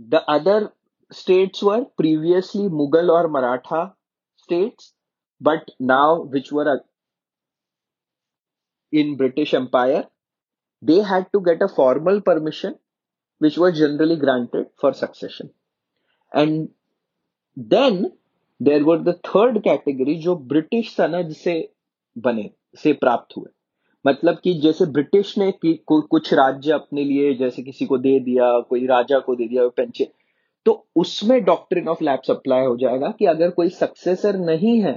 the 0.00 0.24
other 0.28 0.68
states 1.12 1.62
were 1.64 1.82
previously 1.96 2.68
Mughal 2.70 3.10
और 3.10 3.30
Maratha 3.30 3.84
states 4.38 4.92
but 5.40 5.70
now 5.82 6.24
which 6.28 6.52
were 6.52 6.78
in 8.92 9.14
British 9.16 9.54
empire 9.54 10.04
they 10.82 11.00
had 11.02 11.24
to 11.32 11.40
get 11.40 11.62
a 11.62 11.66
formal 11.76 12.20
permission 12.20 12.74
which 13.40 13.58
was 13.58 13.74
generally 13.74 14.16
granted 14.16 14.66
for 14.82 14.92
succession 14.94 15.48
and 16.32 16.68
then 17.56 18.04
there 18.60 18.82
were 18.82 19.02
the 19.02 19.14
third 19.26 19.62
category 19.62 20.14
जो 20.18 20.36
British 20.36 20.94
सनद 20.96 21.32
से 21.34 21.56
बने, 22.16 22.50
से 22.78 22.92
प्राप्त 22.92 23.36
हुए। 23.36 23.50
मतलब 24.04 24.38
कि 24.44 24.52
जैसे 24.54 24.86
ब्रिटिश 24.86 25.36
ने 25.38 25.52
कुछ 25.62 26.32
राज्य 26.34 26.72
अपने 26.72 27.04
लिए 27.04 27.34
जैसे 27.34 27.62
किसी 27.62 27.86
को 27.86 27.98
दे 27.98 28.18
दिया, 28.20 28.58
कोई 28.60 28.86
राजा 28.86 29.18
को 29.18 29.34
दे 29.36 29.48
दिया 29.48 29.66
पेंशन 29.68 30.06
तो 30.66 30.86
उसमें 30.96 31.42
डॉक्ट्रिन 31.44 31.88
ऑफ़ 31.88 32.04
लैब्स 32.04 32.30
अप्लाई 32.30 32.64
हो 32.66 32.76
जाएगा 32.76 33.10
कि 33.18 33.26
अगर 33.26 33.50
कोई 33.50 33.68
सक्सेसर 33.70 34.36
नहीं 34.36 34.80
है 34.82 34.92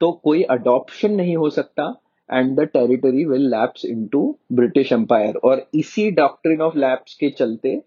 तो 0.00 0.10
कोई 0.24 0.42
अडॉप्शन 0.50 1.12
नहीं 1.12 1.36
हो 1.36 1.50
सकता 1.50 1.94
and 2.30 2.54
the 2.60 2.64
territory 2.72 3.24
will 3.24 3.48
lapse 3.50 3.84
into 3.84 4.22
British 4.52 4.92
empire 4.92 5.36
और 5.44 5.66
इसी 5.74 6.10
डॉक्ट्रिन 6.10 6.60
ऑफ़ 6.62 6.76
लैब्स 6.78 7.14
के 7.14 7.30
चलते 7.30 7.80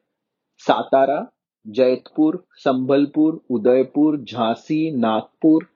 सातारा, 0.64 1.26
जैतपुर, 1.66 2.44
संबलपुर, 2.58 3.40
उदयपुर, 3.50 4.18
झांसी, 4.20 4.92
नागपुर 4.92 5.68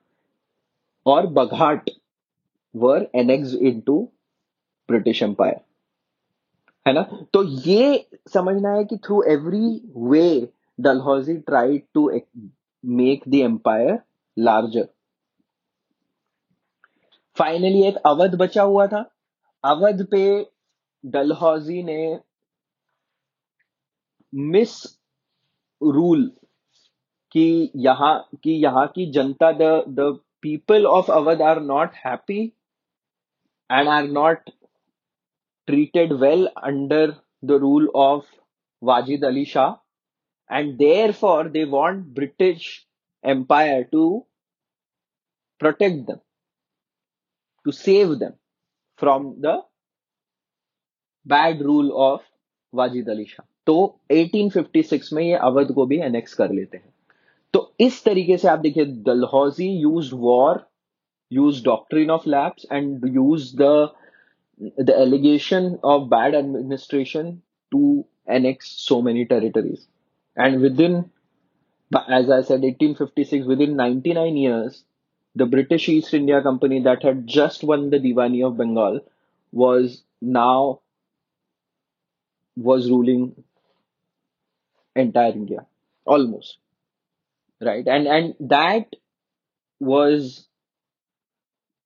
और 1.05 1.27
Baghat 1.33 1.89
were 2.75 3.07
annex 3.15 3.53
into 3.55 4.07
British 4.89 5.23
empire 5.23 5.59
है 6.85 6.93
ना? 6.93 7.01
तो 7.33 7.43
ये 7.43 8.07
समझना 8.33 8.73
है 8.73 8.83
कि 8.85 8.97
through 8.97 9.21
every 9.31 9.81
way 10.09 10.27
Dalhousie 10.79 11.37
try 11.39 11.77
to 11.93 12.09
make 12.83 13.23
the 13.29 13.35
empire 13.35 13.99
larger 14.37 14.87
finally 17.37 17.81
एक 17.87 17.95
अवध 18.05 18.35
बचा 18.35 18.63
हुआ 18.63 18.85
था। 18.87 19.03
अवध 19.63 20.05
पे 20.11 20.23
डलहौजी 21.03 21.81
ने 21.83 22.19
मिस 24.33 24.75
रूल 25.81 26.31
कि 27.31 27.71
यहाँ, 27.75 28.29
की 28.43 28.53
यहाँ 28.53 28.85
की 28.95 29.05
जनता 29.11 29.51
the 29.51 29.83
the 29.89 30.17
people 30.41 30.85
of 30.85 31.11
Awadh 31.11 31.41
are 31.41 31.61
not 31.61 31.95
happy 32.05 32.41
and 33.69 33.87
are 33.89 34.07
not 34.09 34.49
treated 35.67 36.19
well 36.19 36.49
under 36.61 37.17
the 37.43 37.59
rule 37.59 37.87
of 37.95 38.25
Wajid 38.81 39.23
Ali 39.23 39.45
Shah, 39.45 39.75
and 40.49 40.77
therefore 40.77 41.49
they 41.49 41.65
want 41.65 42.13
British 42.13 42.85
Empire 43.23 43.83
to 43.91 44.25
protect 45.61 46.05
them, 46.07 46.21
to 47.65 47.71
save 47.71 48.19
them 48.19 48.35
from 48.95 49.41
the 49.41 49.61
bad 51.25 51.61
rule 51.61 51.91
of 52.11 52.21
Wajid 52.73 53.09
Ali 53.09 53.25
Shah 53.25 53.45
तो 53.67 53.75
1856 54.13 55.11
में 55.13 55.23
ये 55.23 55.35
अवध 55.49 55.71
को 55.75 55.85
भी 55.85 55.99
annex 56.01 56.33
कर 56.33 56.51
लेते 56.53 56.77
हैं 56.77 56.93
तो 57.53 57.61
इस 57.79 58.03
तरीके 58.03 58.37
से 58.37 58.47
आप 58.47 58.59
देखिए 58.59 58.85
Dalhousie 59.09 59.67
use 59.81 60.13
war 60.15 60.65
use 61.31 61.63
doctrine 61.65 62.11
of 62.11 62.29
lapse 62.29 62.65
and 62.71 63.07
use 63.15 63.55
the 63.61 63.71
the 64.57 64.95
allegation 64.97 65.79
of 65.83 66.09
bad 66.09 66.35
administration 66.35 67.41
to 67.71 68.05
annex 68.27 68.69
so 68.69 69.01
many 69.01 69.25
territories. 69.25 69.87
And 70.35 70.61
within, 70.61 71.11
as 72.09 72.29
I 72.29 72.41
said, 72.41 72.61
1856, 72.63 73.45
within 73.45 73.75
99 73.75 74.37
years, 74.37 74.83
the 75.35 75.45
British 75.45 75.87
East 75.89 76.13
India 76.13 76.41
Company 76.41 76.81
that 76.83 77.03
had 77.03 77.27
just 77.27 77.63
won 77.63 77.89
the 77.89 77.99
Diwani 77.99 78.45
of 78.45 78.57
Bengal 78.57 79.01
was 79.51 80.03
now 80.21 80.81
was 82.55 82.89
ruling 82.89 83.43
entire 84.95 85.31
India 85.31 85.65
almost 86.05 86.57
right 87.61 87.87
and 87.87 88.07
and 88.07 88.35
that 88.39 88.95
was 89.79 90.47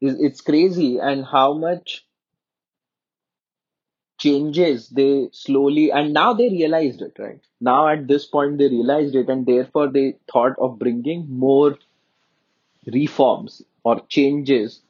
it's 0.01 0.41
crazy 0.41 0.97
and 0.99 1.25
how 1.25 1.53
much 1.53 2.05
changes 4.23 4.89
they 4.99 5.11
slowly 5.31 5.85
and 5.99 6.13
now 6.13 6.33
they 6.39 6.47
realized 6.49 7.01
it 7.01 7.21
right 7.23 7.39
now 7.69 7.79
at 7.93 8.07
this 8.11 8.25
point 8.35 8.57
they 8.59 8.67
realized 8.73 9.15
it 9.21 9.29
and 9.35 9.45
therefore 9.45 9.87
they 9.97 10.05
thought 10.33 10.61
of 10.67 10.77
bringing 10.79 11.25
more 11.45 11.71
reforms 12.87 13.61
or 13.83 13.95
changes 14.17 14.81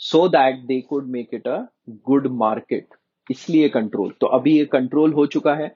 so 0.00 0.28
that 0.28 0.62
they 0.68 0.80
could 0.88 1.08
make 1.08 1.32
it 1.32 1.46
a 1.46 1.60
good 2.10 2.30
market 2.46 2.98
इसलिए 3.30 3.68
control 3.68 4.10
तो 4.20 4.26
अभी 4.36 4.56
ये 4.58 4.64
control 4.72 5.12
हो 5.12 5.26
चुका 5.34 5.54
है 5.54 5.68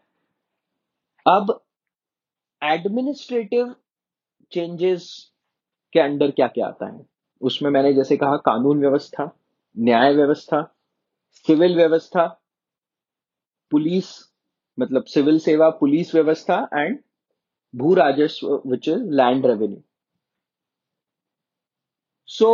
अब 1.26 1.50
administrative 2.62 3.74
changes 4.52 5.06
के 5.92 6.00
under 6.00 6.30
क्या 6.30 6.46
क्या 6.56 6.66
आता 6.66 6.86
है 6.86 7.04
उसमें 7.40 7.70
मैंने 7.70 7.92
जैसे 7.94 8.16
कहा 8.16 8.36
कानून 8.48 8.80
व्यवस्था 8.80 9.30
न्याय 9.76 10.14
व्यवस्था 10.14 10.62
सिविल 11.46 11.76
व्यवस्था 11.76 12.26
पुलिस 13.70 14.06
मतलब 14.78 15.04
सिविल 15.04 15.38
सेवा, 15.38 15.68
पुलिस 15.70 16.14
व्यवस्था 16.14 16.56
एंड 16.74 16.98
भू 17.74 17.94
राजस्व 17.94 18.62
which 18.66 18.88
is 18.88 19.02
land 19.12 19.46
revenue 19.46 19.82
so 22.28 22.48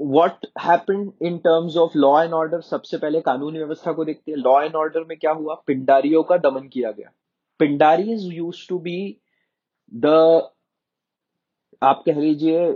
what 0.00 0.46
happen 0.60 1.10
in 1.22 1.38
terms 1.38 1.76
of 1.76 1.96
law 1.98 2.22
and 2.22 2.32
order 2.34 2.60
सबसे 2.60 2.98
पहले 2.98 3.20
कानून 3.20 3.56
व्यवस्था 3.56 3.92
को 3.92 4.04
देखते 4.04 4.30
हैं। 4.30 4.38
लॉ 4.38 4.60
एंड 4.62 4.74
ऑर्डर 4.76 5.04
में 5.04 5.16
क्या 5.18 5.32
हुआ? 5.32 5.54
पिंडारियों 5.66 6.22
का 6.22 6.36
दमन 6.38 6.68
किया 6.68 6.90
गया। 6.90 7.12
Pindaris 7.60 8.24
used 8.32 8.68
to 8.68 8.78
be 8.78 9.20
the 9.92 10.06
आप 11.82 12.02
कह 12.06 12.18
लीजिए, 12.20 12.66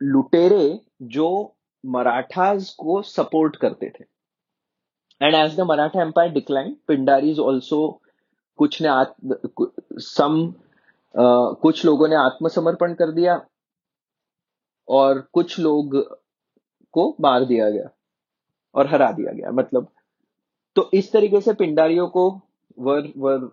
लुटेरे 0.00 0.80
जो 1.02 1.54
मराठाज 1.84 2.70
को 2.70 3.00
सपोर्ट 3.02 3.56
करते 3.56 3.90
थे। 3.90 4.04
And 5.22 5.34
as 5.34 5.56
the 5.56 5.60
Maratha 5.60 6.02
empire 6.02 6.32
decline 6.32 6.76
Pindaris 6.88 7.38
also 7.38 8.00
कुछ 8.58 8.82
ने 8.82 8.88
सम 10.02 10.52
कुछ 11.62 11.84
लोगों 11.84 12.08
ने 12.08 12.16
आत्मसमर्पण 12.16 12.94
कर 12.94 13.10
दिया 13.12 13.40
और 14.88 15.20
कुछ 15.32 15.58
लोग 15.60 15.96
को 16.94 17.08
मार 17.20 17.44
दिया 17.44 17.68
गया 17.70 17.88
और 18.74 18.86
हरा 18.86 19.10
दिया 19.12 19.32
गया। 19.32 19.50
मतलब 19.50 19.86
तो 20.76 20.88
इस 20.94 21.12
तरीके 21.12 21.40
से 21.40 21.52
पिंडारियों 21.54 22.08
को 22.08 22.30
वर 22.78 23.12
वर 23.16 23.48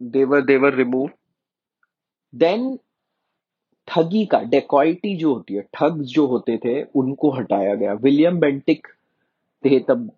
देवर 0.00 0.40
देवर 0.42 0.74
रिमूव 0.74 1.10
देन 2.34 2.78
ठगी 3.88 4.24
का, 4.26 4.38
डेकॉइटी 4.40 5.16
जो 5.16 5.34
होती 5.34 5.54
है 5.54 5.62
ठग्स 5.74 6.06
जो 6.06 6.26
होते 6.26 6.56
थे, 6.64 6.82
उनको 6.82 7.30
हटाया 7.30 7.74
गया। 7.74 7.92
विलियम 7.92 8.38
बेंटिक 8.40 8.86
थे 9.64 9.78
तब 9.80 10.10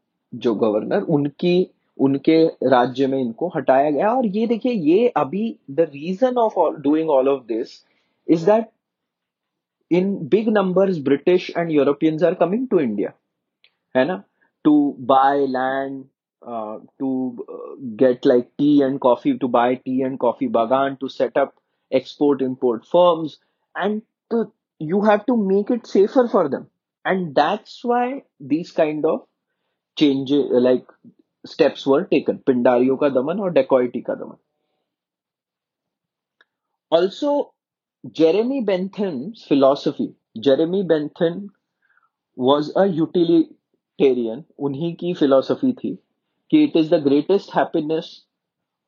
जो 0.42 0.54
गवर्नर 0.54 1.02
उनकी 1.16 1.56
उनके 1.98 2.44
राज्य 2.68 3.06
में 3.06 3.18
इनको 3.20 3.48
हटाया 3.56 3.90
गया। 3.90 4.12
और 4.14 4.26
ये 4.26 4.46
देखिए 4.46 4.72
ये 4.72 5.08
अभी 5.16 5.56
the 5.70 5.80
reason 5.92 6.36
of 6.38 6.58
doing 6.82 7.10
all 7.10 7.28
of 7.28 7.42
this 7.48 7.82
is 8.28 8.46
that 8.46 8.70
in 9.90 10.14
big 10.30 10.48
numbers 10.48 10.98
British 11.04 11.50
and 11.56 11.70
Europeans 11.70 12.22
are 12.22 12.34
coming 12.34 12.68
to 12.68 12.80
India 12.80 13.12
है 13.96 14.04
ना? 14.06 14.22
To 14.64 14.96
buy 15.00 15.46
land 15.46 16.04
to 16.98 17.36
get 18.02 18.26
like 18.26 18.48
tea 18.58 18.80
and 18.82 18.98
coffee 18.98 19.32
to 19.38 19.48
buy 19.48 19.74
tea 19.74 20.00
and 20.02 20.16
coffee 20.18 20.48
बागान 20.48 20.94
to 21.00 21.08
set 21.08 21.38
up 21.38 21.52
export 21.90 22.40
import 22.44 22.86
firms 22.92 23.34
and 23.74 24.00
to, 24.30 24.38
you 24.80 25.00
have 25.02 25.20
to 25.26 25.34
make 25.36 25.68
it 25.74 25.86
safer 25.86 26.22
for 26.28 26.48
them. 26.48 26.66
And 27.04 27.34
that's 27.34 27.74
kind 28.78 29.04
of 29.04 29.20
change 29.96 30.32
like 30.54 30.92
steps 31.44 31.86
were 31.88 32.02
taken 32.04 32.36
पिंडारियों 32.46 32.96
का 32.96 33.08
दमन 33.10 33.40
और 33.40 33.52
डेकोइटी 33.52 34.00
का 34.00 34.14
दमन 34.14 34.36
also 36.92 37.32
Jeremy 38.16 38.60
Bentham 38.60 39.18
philosophy 39.48 40.14
Jeremy 40.38 40.82
Bentham 40.82 41.48
was 42.36 42.72
a 42.72 42.84
utilitarian 42.86 44.44
उन्हीं 44.58 44.94
की 44.94 45.12
philosophy 45.14 45.72
थी 45.72 45.94
कि 46.50 46.62
it 46.64 46.76
is 46.76 46.94
the 46.94 47.02
greatest 47.02 47.54
happiness 47.56 48.10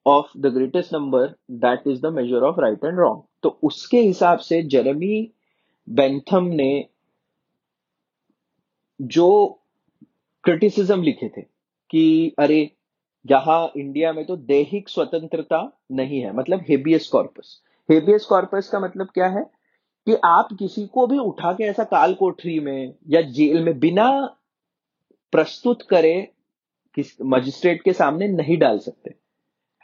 of 0.07 0.39
the 0.39 0.53
greatest 0.55 0.93
number 0.95 1.35
that 1.61 1.87
is 1.87 2.01
the 2.03 2.13
measure 2.13 2.43
of 2.43 2.61
right 2.61 2.85
and 2.85 2.99
wrong 2.99 3.23
तो 3.43 3.59
उसके 3.63 4.01
हिसाब 4.01 4.39
से 4.39 4.63
जेरेमी 4.75 5.31
बेंथम 5.89 6.45
ने 6.53 6.89
जो 9.01 9.29
क्रिटिसिज्म 10.47 11.03
लिखे 11.03 11.29
थे 11.29 11.43
कि, 11.91 12.35
अरे, 12.39 12.71
यहाँ 13.31 13.73
इंडिया 13.77 14.13
में 14.13 14.25
तो 14.25 14.37
दैहिक 14.37 14.89
स्वतंत्रता 14.89 15.79
नहीं 15.93 16.21
है 16.21 16.33
मतलब 16.33 16.61
हेबियस 16.69 17.09
कॉर्पस 17.09 17.63
हेबियस 17.91 18.25
कॉर्पस 18.25 18.69
का 18.69 18.81
मतलब 18.81 19.07
क्या 19.07 19.27
है? 19.27 19.45
कि 20.07 20.15
आप 20.25 20.49
किसी 20.59 20.87
को 20.87 21.07
भी 21.07 21.19
उठा 21.19 21.53
के 21.53 21.65
ऐसा 21.65 21.85
काल 21.85 22.15
कोठरी 22.15 22.61
में 22.61 22.95
या 23.09 23.23
जेल 23.23 23.65
में 23.65 23.79
बिना 23.79 24.37
प्रस्तुत 25.33 25.83
करे 25.83 26.33
किस 26.95 27.17
मजिस्ट्रेट 27.23 27.83
के 27.83 27.93
सामने 27.93 28.29
नहीं 28.29 28.59
डाल 28.59 28.79
सकते। 28.79 29.15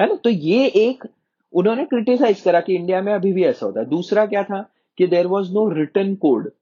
है 0.00 0.08
ना? 0.08 0.14
तो 0.14 0.30
ये 0.30 0.66
एक, 0.66 1.04
उन्होंने 1.52 1.84
क्रिटिसाइज 1.84 2.40
करा 2.40 2.60
कि 2.60 2.74
इंडिया 2.74 3.02
में 3.02 3.12
अभी 3.12 3.32
भी 3.32 3.44
ऐसा 3.44 3.66
होता 3.66 3.80
है। 3.80 3.86
दूसरा 3.86 4.26
क्या 4.26 4.42
था? 4.42 4.72
कि 4.98 5.06
there 5.06 5.26
was 5.26 5.52
no 5.52 5.68
written 5.68 6.14
code 6.14 6.52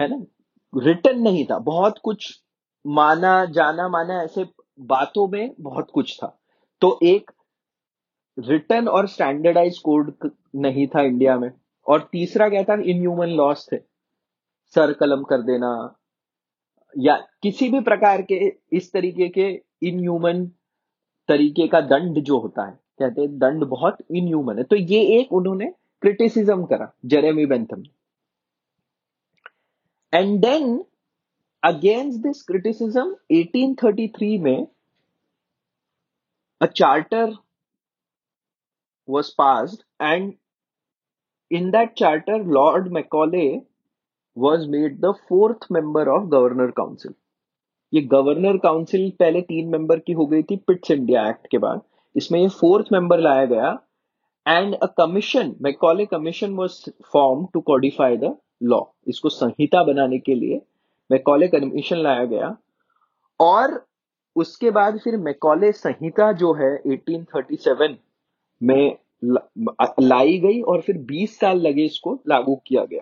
है 0.00 0.08
ना? 0.08 0.24
रिटर्न 0.76 1.20
नहीं 1.20 1.46
था। 1.46 1.58
बहुत 1.58 1.98
कुछ 1.98 2.42
माना, 2.88 3.44
जाना, 3.44 3.88
माना 3.88 4.22
ऐसे 4.22 4.46
बातों 4.80 5.28
में 5.28 5.54
बहुत 5.60 5.90
कुछ 5.94 6.16
था। 6.16 6.38
तो 6.80 6.98
एक 7.02 7.30
रिटर्न 8.38 8.88
और 8.88 9.08
स्टैंडर्डाइज 9.08 9.78
कोड 9.78 10.12
नहीं 10.54 10.86
था 10.86 11.00
इंडिया 11.00 11.38
में। 11.38 11.50
और 11.86 12.08
तीसरा 12.12 12.48
क्या 12.48 12.62
था? 12.62 12.74
इनह्यूमन 12.74 13.28
लॉस 13.28 13.68
थे। 13.72 13.78
सर 14.74 14.92
कलम 14.92 15.22
कर 15.22 15.42
देना, 15.42 15.94
या 16.98 17.16
किसी 17.42 17.68
भी 17.68 17.80
प्रकार 17.80 18.22
के 18.22 18.52
इस 18.72 18.92
तरीके 18.92 19.28
के 19.28 19.48
इनह्यूमन 19.82 20.44
तरीके 21.28 21.66
का 21.68 21.80
दंड 21.80 22.18
जो 22.18 22.38
होता 22.38 22.66
है, 22.66 22.78
कहते 22.98 23.20
हैं 23.20 23.38
दंड 23.38 23.64
बहुत 23.64 23.96
इनह्यूमन 24.10 24.58
है। 24.58 24.64
तो 24.64 24.76
ये 24.76 25.00
एक 25.20 25.32
उन्होंने 25.32 25.72
क्रिटिसिज्म 26.02 26.64
करा 26.64 26.92
Jeremy 27.04 27.46
Bentham 27.46 27.82
and 30.14 30.40
then 30.40 30.84
against 31.62 32.20
this 32.22 32.42
criticism 32.42 33.14
1833 33.32 34.38
में 34.42 34.66
a 36.60 36.66
charter 36.66 37.36
was 39.08 39.28
passed 39.34 39.84
and 39.98 40.34
in 41.50 41.70
that 41.70 41.96
charter, 41.96 42.38
lord 42.56 42.90
macaulay 42.92 43.62
was 44.36 44.66
made 44.68 45.00
the 45.00 45.12
fourth 45.28 45.64
member 45.70 46.02
of 46.14 46.26
governor 46.34 46.66
council. 46.72 47.12
ये 47.92 48.00
गवर्नर 48.14 48.56
काउंसिल 48.62 49.10
पहले 49.18 49.40
तीन 49.42 49.68
मेंबर 49.68 49.98
की 49.98 50.12
हो 50.12 50.26
गई 50.26 50.42
थी 50.50 50.56
पिट्स 50.66 50.90
इंडिया 50.90 51.28
एक्ट 51.28 51.46
के 51.50 51.58
बाद। 51.58 51.80
इसमें 52.14 52.40
ये 52.40 52.48
फोर्थ 52.60 52.92
मेंबर 52.92 53.20
लाया 53.20 53.44
गया 53.52 53.70
and 54.46 54.74
a 54.74 54.86
commission 54.98 55.54
Macaulay 55.62 56.06
commission 56.06 56.54
was 56.54 56.78
form 57.12 57.46
to 57.54 57.60
codify 57.70 58.16
the 58.16 58.36
law 58.72 58.82
इसको 59.08 59.28
संहिता 59.28 59.82
बनाने 59.84 60.18
के 60.18 60.34
लिए। 60.34 60.60
मैकॉले 61.10 61.48
कमीशन 61.48 61.96
लाया 61.96 62.24
गया। 62.24 62.56
और 63.40 63.84
उसके 64.36 64.70
बाद 64.70 64.98
फिर 64.98 65.16
मैकॉले 65.18 65.70
संहिता 65.72 66.30
जो 66.34 66.52
है 66.54 66.70
1837 66.86 67.96
में 68.60 68.96
लाई 70.00 70.38
गई 70.38 70.60
और 70.62 70.80
फिर 70.80 70.98
20 71.06 71.38
साल 71.40 71.60
लगे 71.60 71.84
इसको 71.84 72.18
लागू 72.28 72.54
किया 72.66 72.84
गया। 72.84 73.00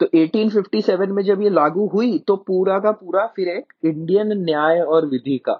तो 0.00 0.06
1857 0.16 1.10
में 1.10 1.22
जब 1.24 1.42
ये 1.42 1.50
लागू 1.50 1.86
हुई 1.88 2.18
तो 2.18 2.36
पूरा 2.38 2.78
का 2.78 2.92
पूरा 2.92 3.26
फिर 3.26 3.48
एक 3.48 3.72
इंडियन 3.84 4.32
न्याय 4.34 4.80
और 4.80 5.06
विधि 5.06 5.38
का, 5.38 5.52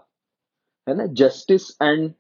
है 0.87 0.97
ना 0.97 1.07
जस्टिस 1.15 1.71
एंड 1.83 2.13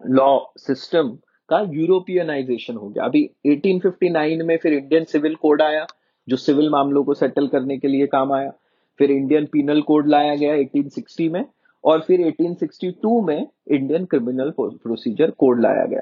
लॉ 0.00 0.38
सिस्टम 0.58 1.10
का 1.48 1.60
यूरोपियनाइजेशन 1.72 2.76
हो 2.76 2.88
गया। 2.88 3.04
अभी 3.04 3.30
1859 3.46 4.42
में 4.42 4.56
फिर 4.58 4.72
इंडियन 4.72 5.04
सिविल 5.04 5.34
कोड 5.34 5.62
आया। 5.62 5.86
जो 6.28 6.36
सिविल 6.36 6.70
मामलों 6.70 7.04
को 7.04 7.14
सेटल 7.14 7.48
करने 7.48 7.78
के 7.78 7.88
लिए 7.88 8.06
काम 8.06 8.32
आया। 8.32 8.52
फिर 8.98 9.10
इंडियन 9.10 9.46
पीनल 9.46 9.82
कोड 9.82 10.08
लाया 10.08 10.34
गया 10.34 10.54
1860 10.54 11.28
में 11.28 11.44
और 11.84 12.00
फिर 12.00 12.20
1862 12.20 13.26
में 13.26 13.46
इंडियन 13.70 14.04
क्रिमिनल 14.04 14.52
प्रोसीजर 14.60 15.30
कोड 15.30 15.60
लाया 15.60 15.84
गया। 15.86 16.00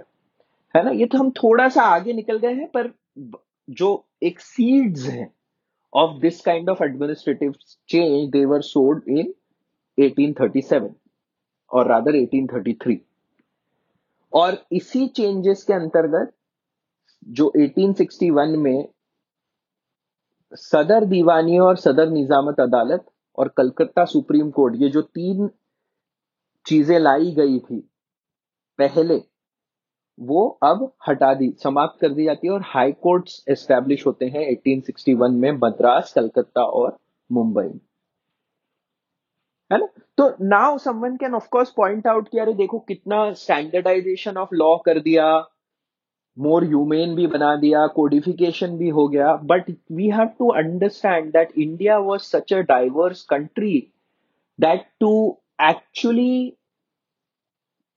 है 0.76 0.84
ना? 0.84 0.90
ये 0.90 1.06
तो 1.06 1.18
हम 1.18 1.30
थोड़ा 1.30 1.68
सा 1.68 1.82
आगे 1.82 2.12
निकल 2.12 2.38
गए 2.38 2.54
हैं, 2.54 2.68
पर 2.68 2.92
जो 3.70 4.04
एक 4.22 4.40
सीड्स 4.40 5.06
हैं 5.06 5.32
of 5.94 6.20
this 6.20 6.40
kind 6.40 6.70
of 6.70 6.84
administrative 6.84 7.54
change 7.88 8.30
they 8.30 8.44
were 8.44 8.60
sowed 8.60 9.02
in 9.08 9.34
1837 9.98 10.88
और 11.72 11.88
रादर 11.88 12.16
1833 12.16 12.96
और 14.32 14.64
इसी 14.72 15.06
चेंजेस 15.06 15.62
के 15.62 15.72
अंतर्गत 15.72 16.32
जो 17.28 17.52
1861 17.56 18.56
में 18.56 18.88
सदर 20.54 21.04
दीवानी 21.04 21.58
और 21.58 21.76
सदर 21.76 22.10
निजामत 22.10 22.60
अदालत 22.60 23.04
और 23.38 23.48
कलकत्ता 23.48 24.04
सुप्रीम 24.04 24.50
कोर्ट, 24.50 24.74
ये 24.76 24.88
जो 24.88 25.02
तीन 25.02 25.50
चीज़ें 26.66 26.98
लाई 26.98 27.30
गई 27.30 27.58
थी 27.58 27.80
पहले, 28.78 29.22
वो 30.18 30.46
अब 30.62 30.92
हटा 31.08 31.32
दी, 31.34 31.50
समाप्त 31.62 32.00
कर 32.00 32.08
दी 32.08 32.24
जाती 32.24 32.46
है 32.46 32.52
और 32.52 32.62
हाई 32.64 32.92
कोर्ट्स 32.92 33.44
एस्टेब्लिश 33.48 34.06
होते 34.06 34.26
हैं 34.26 34.46
1861 34.50 35.30
में 35.30 35.50
मद्रास, 35.52 36.12
कलकत्ता 36.12 36.62
और 36.62 36.98
मुंबई 37.30 37.68
है 39.70 39.78
ना? 39.78 39.88
तो 40.18 40.28
now 40.40 40.78
someone 40.78 41.16
can 41.16 41.34
of 41.34 41.48
course 41.48 41.70
point 41.70 42.06
out 42.06 42.28
कि 42.28 42.38
अरे 42.38 42.52
देखो 42.52 42.78
कितना 42.78 43.32
स्टैंडर्डाइजेशन 43.32 44.36
ऑफ़ 44.36 44.54
लॉ 44.54 44.76
कर 44.76 45.00
दिया 45.00 45.26
मोर 46.36 46.64
ह्यूमेन 46.64 47.14
भी 47.14 47.26
बना 47.26 47.54
दिया 47.56 47.86
कोडिफिकेशन 47.96 48.76
भी 48.78 48.88
हो 48.88 49.06
गया. 49.08 49.34
But 49.44 49.70
we 49.92 50.08
have 50.10 50.26
to 50.38 50.48
understand 50.62 51.32
that 51.32 51.52
India 51.58 51.98
was 51.98 52.22
such 52.22 52.52
a 52.52 52.60
diverse 52.68 53.22
country 53.30 53.78
that 54.58 54.86
to 55.00 55.12
actually 55.62 56.56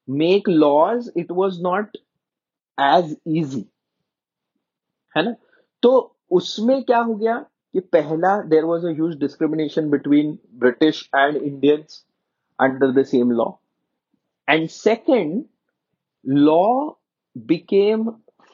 make 0.07 0.49
laws 0.49 1.11
it 1.17 1.31
was 1.31 1.61
not 1.63 1.97
as 2.77 3.15
easy 3.27 3.65
है 5.15 5.23
ना? 5.25 5.35
तो 5.83 6.15
उसमें 6.31 6.81
क्या 6.83 6.99
हो 6.99 7.15
गया 7.15 7.37
कि 7.73 7.79
पहला 7.93 8.35
there 8.49 8.63
was 8.63 8.85
a 8.85 8.91
huge 8.91 9.17
discrimination 9.19 9.89
between 9.89 10.37
British 10.59 11.09
and 11.15 11.35
Indians 11.35 12.03
under 12.59 12.91
the 12.91 13.05
same 13.05 13.31
law 13.31 13.49
and 14.47 14.67
second 14.69 15.43
law 16.25 16.63
became 17.35 18.09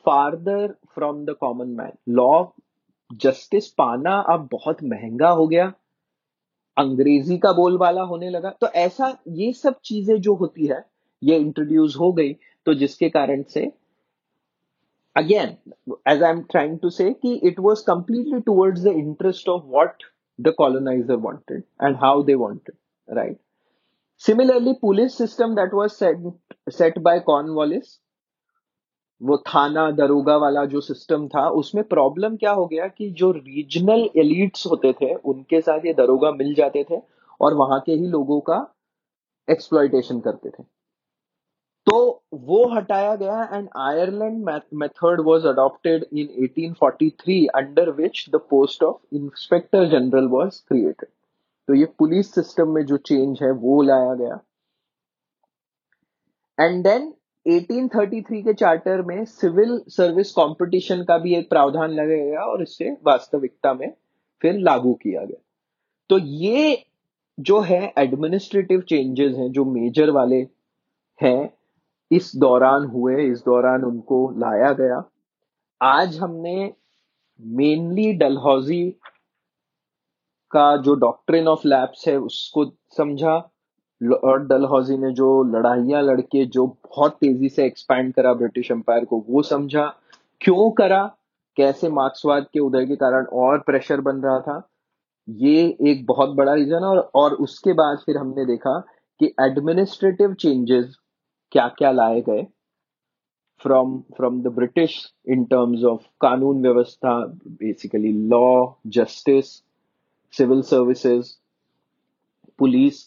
farther 0.05 0.67
from 0.95 1.23
the 1.25 1.35
common 1.39 1.67
man 1.77 1.91
law 2.09 2.43
justice 3.21 3.67
पाना 3.67 4.17
अब 4.33 4.47
बहुत 4.51 4.83
महँगा 4.83 5.29
हो 5.29 5.47
गया। 5.47 5.65
अंग्रेज़ी 6.77 7.37
का 7.37 7.51
बोलबाला 7.53 8.01
होने 8.01 8.29
लगा। 8.29 8.49
तो 8.61 8.67
ऐसा, 8.67 9.17
ये 9.27 9.51
सब 9.53 9.79
चीज़ें 9.85 10.19
जो 10.21 10.33
होती 10.35 10.65
है, 10.65 10.83
ये 11.21 11.37
इंट्रोड्यूस 11.37 11.95
हो 11.99 12.11
गई 12.11 12.33
तो 12.67 12.73
जिसके 12.73 13.09
कारण 13.09 13.43
से 13.49 13.71
again 15.15 15.55
as 16.07 16.23
I 16.23 16.29
am 16.29 16.41
trying 16.41 16.77
to 16.79 16.89
say 16.89 17.07
it 17.25 17.59
was 17.59 17.83
completely 17.87 18.39
towards 18.41 18.81
the 18.83 18.87
interest 18.87 19.49
of 19.49 19.63
what 19.65 20.03
the 20.39 20.53
coloniser 20.57 21.15
wanted 21.25 21.63
and 21.83 21.95
how 21.95 22.23
they 22.23 22.33
wanted 22.35 23.15
right 23.15 23.37
similarly 24.21 24.73
police 24.81 25.17
system 25.17 25.55
that 25.55 25.73
was 25.73 25.91
set 25.91 26.97
by 26.99 27.19
corn 27.19 27.21
Cornwallis 27.25 27.99
वो 29.23 29.37
थाना 29.47 29.89
दरोगा 29.91 30.35
वाला 30.37 30.65
जो 30.65 30.81
system 30.81 31.27
था, 31.27 31.47
उसमें 31.49 31.83
problem 31.83 32.35
क्या 32.35 32.51
हो 32.51 32.65
गया 32.65 32.87
कि 32.87 33.09
जो 33.11 33.31
रीजनल 33.31 34.09
एलिट्स 34.17 34.65
होते 34.65 34.93
थे, 34.93 35.13
उनके 35.13 35.61
साथ 35.61 35.85
ये 35.85 35.93
दरोगा 35.93 36.31
मिल 36.31 36.53
जाते 36.53 36.85
थे 36.91 37.01
और 37.41 37.53
वहाँ 37.53 37.79
के 37.79 37.91
ही 37.91 38.07
लोगों 38.07 38.39
का 38.41 38.65
एक्सप्लॉयटेशन 39.47 40.19
करते 40.19 40.49
थे। 40.49 40.63
तो 41.87 42.23
वो 42.33 42.65
हटाया 42.67 43.15
गया 43.15 43.43
and 43.53 43.69
Ireland 43.77 44.43
method 44.73 45.21
was 45.21 45.45
adopted 45.45 46.05
in 46.13 46.27
1843 46.43 47.45
under 47.55 47.89
which 47.91 48.25
the 48.29 48.35
post 48.49 48.83
of 48.83 49.15
inspector 49.15 49.89
general 49.89 50.27
was 50.27 50.59
created 50.67 51.09
तो 51.67 51.73
ये 51.73 51.85
पुलिस 51.99 52.33
सिस्टम 52.35 52.69
में 52.69 52.85
जो 52.85 52.97
चेंज 52.97 53.41
है, 53.43 53.51
वो 53.51 53.81
लाया 53.81 54.13
गया। 54.13 54.39
एंड 56.59 56.83
देन 56.83 57.13
1833 57.45 58.41
के 58.41 58.53
चार्टर 58.53 59.01
में 59.01 59.25
सिविल 59.25 59.81
सर्विस 59.87 60.31
कंपटीशन 60.31 61.03
का 61.03 61.17
भी 61.17 61.35
एक 61.35 61.49
प्रावधान 61.49 61.91
लगाया 61.91 62.25
गया 62.25 62.41
और 62.41 62.61
इससे 62.61 62.89
वास्तविकता 62.89 63.73
में 63.73 63.93
फिर 64.41 64.53
लागू 64.53 64.93
किया 64.93 65.25
गया। 65.25 65.43
तो 66.09 66.17
ये 66.17 66.85
जो 67.39 67.59
है 67.59 67.93
एडमिनिस्ट्रेटिव 67.97 68.81
चेंजेस 68.81 69.35
हैं, 69.35 69.51
जो 69.51 69.65
मेजर 69.65 70.09
वाले 70.09 70.47
हैं, 71.21 71.53
इस 72.11 72.31
दौरान 72.35 72.85
हुए, 72.85 73.31
इस 73.31 73.39
दौरान 73.39 73.83
उनको 73.83 74.31
लाया 74.31 74.73
गया। 74.73 75.11
आज 75.81 76.17
हमने 76.17 76.73
मेनली 77.41 78.13
डलहौजी 78.13 78.89
का 80.51 80.77
जो 80.77 80.95
डॉक्ट्रिन 80.95 81.47
ऑफ़ 81.47 81.67
लैब्स 81.67 82.07
है, 82.07 82.17
उसको 82.17 82.65
समझा। 82.97 83.52
लॉर्ड 84.03 84.47
डलहौजी 84.49 84.97
ने 84.97 85.11
जो 85.11 85.27
लड़ाइयाँ 85.51 86.01
लड़के 86.01 86.45
जो 86.45 86.65
बहुत 86.67 87.17
तेज़ी 87.21 87.49
से 87.49 87.65
एक्सपैंड 87.65 88.13
करा 88.13 88.33
ब्रिटिश 88.33 88.71
एम्पायर 88.71 89.05
को 89.05 89.23
वो 89.27 89.41
समझा 89.43 89.85
क्यों 90.41 90.69
करा 90.71 91.05
कैसे 91.57 91.89
मार्क्सवाद 91.89 92.47
के 92.53 92.59
उदय 92.59 92.85
के 92.85 92.95
कारण 92.95 93.25
और 93.35 93.59
प्रेशर 93.59 94.01
बन 94.01 94.21
रहा 94.21 94.39
था 94.39 94.61
ये 95.27 95.61
एक 95.81 96.05
बहुत 96.05 96.29
बड़ा 96.35 96.53
रीजन 96.53 96.83
और, 96.83 96.97
और 97.15 97.33
उसके 97.33 97.73
बाद 97.73 97.97
फिर 98.05 98.17
हमने 98.17 98.45
देखा 98.45 98.79
कि 99.19 99.33
एडमिनिस्ट्रेटिव 99.41 100.33
चेंजेस 100.33 100.95
क्या 101.51 101.67
क्या 101.67 101.91
लाए 101.91 102.21
गए 102.21 102.45
from 103.61 103.99
from 104.17 104.41
the 104.43 104.47
British 104.47 104.95
in 105.27 105.43
terms 105.45 105.83
of 105.83 106.01
कानून 106.21 106.61
व्यवस्था 106.61 107.17
basically 107.47 108.11
law 108.29 108.65
justice 108.87 109.51
civil 110.33 110.61
services 110.61 111.31
police 112.59 113.01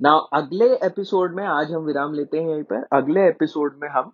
ना 0.00 0.10
अगले 0.32 0.66
एपिसोड 0.86 1.34
में 1.34 1.44
आज 1.44 1.70
हम 1.72 1.82
विराम 1.82 2.12
लेते 2.14 2.38
हैं 2.38 2.48
यहीं 2.50 2.62
पर। 2.62 2.82
अगले 2.92 3.26
एपिसोड 3.28 3.78
में 3.82 3.88
हम 3.88 4.12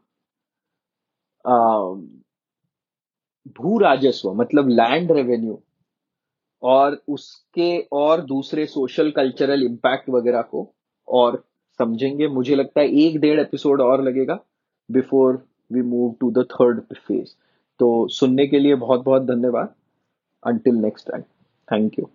भू 3.56 3.78
राजस्व 3.78 4.32
मतलब 4.32 4.68
लैंड 4.68 5.12
रेवेन्यू 5.12 5.58
और 6.62 7.00
उसके 7.08 7.78
और 7.92 8.20
दूसरे 8.26 8.66
सोशल 8.66 9.10
कल्चरल 9.10 9.62
इम्पैक्ट 9.62 10.10
वगैरह 10.10 10.42
को 10.42 10.66
और 11.08 11.42
समझेंगे। 11.78 12.28
मुझे 12.28 12.54
लगता 12.54 12.80
है 12.80 12.88
एक 12.98 13.20
डेढ़ 13.20 13.40
एपिसोड 13.40 13.80
और 13.80 14.02
लगेगा 14.02 14.38
before 14.88 15.42
we 15.72 15.82
move 15.82 16.14
to 16.20 16.30
the 16.30 16.46
third 16.52 16.80
phase 16.96 17.34
तो 17.80 18.08
सुनने 18.10 18.46
के 18.46 18.58
लिए 18.58 18.74
बहुत 18.76 19.04
बहुत 19.04 19.22
धन्यवाद। 19.26 19.74
Until 20.42 20.74
next 20.74 21.10
time 21.10 21.22
thank 21.68 21.98
you 21.98 22.10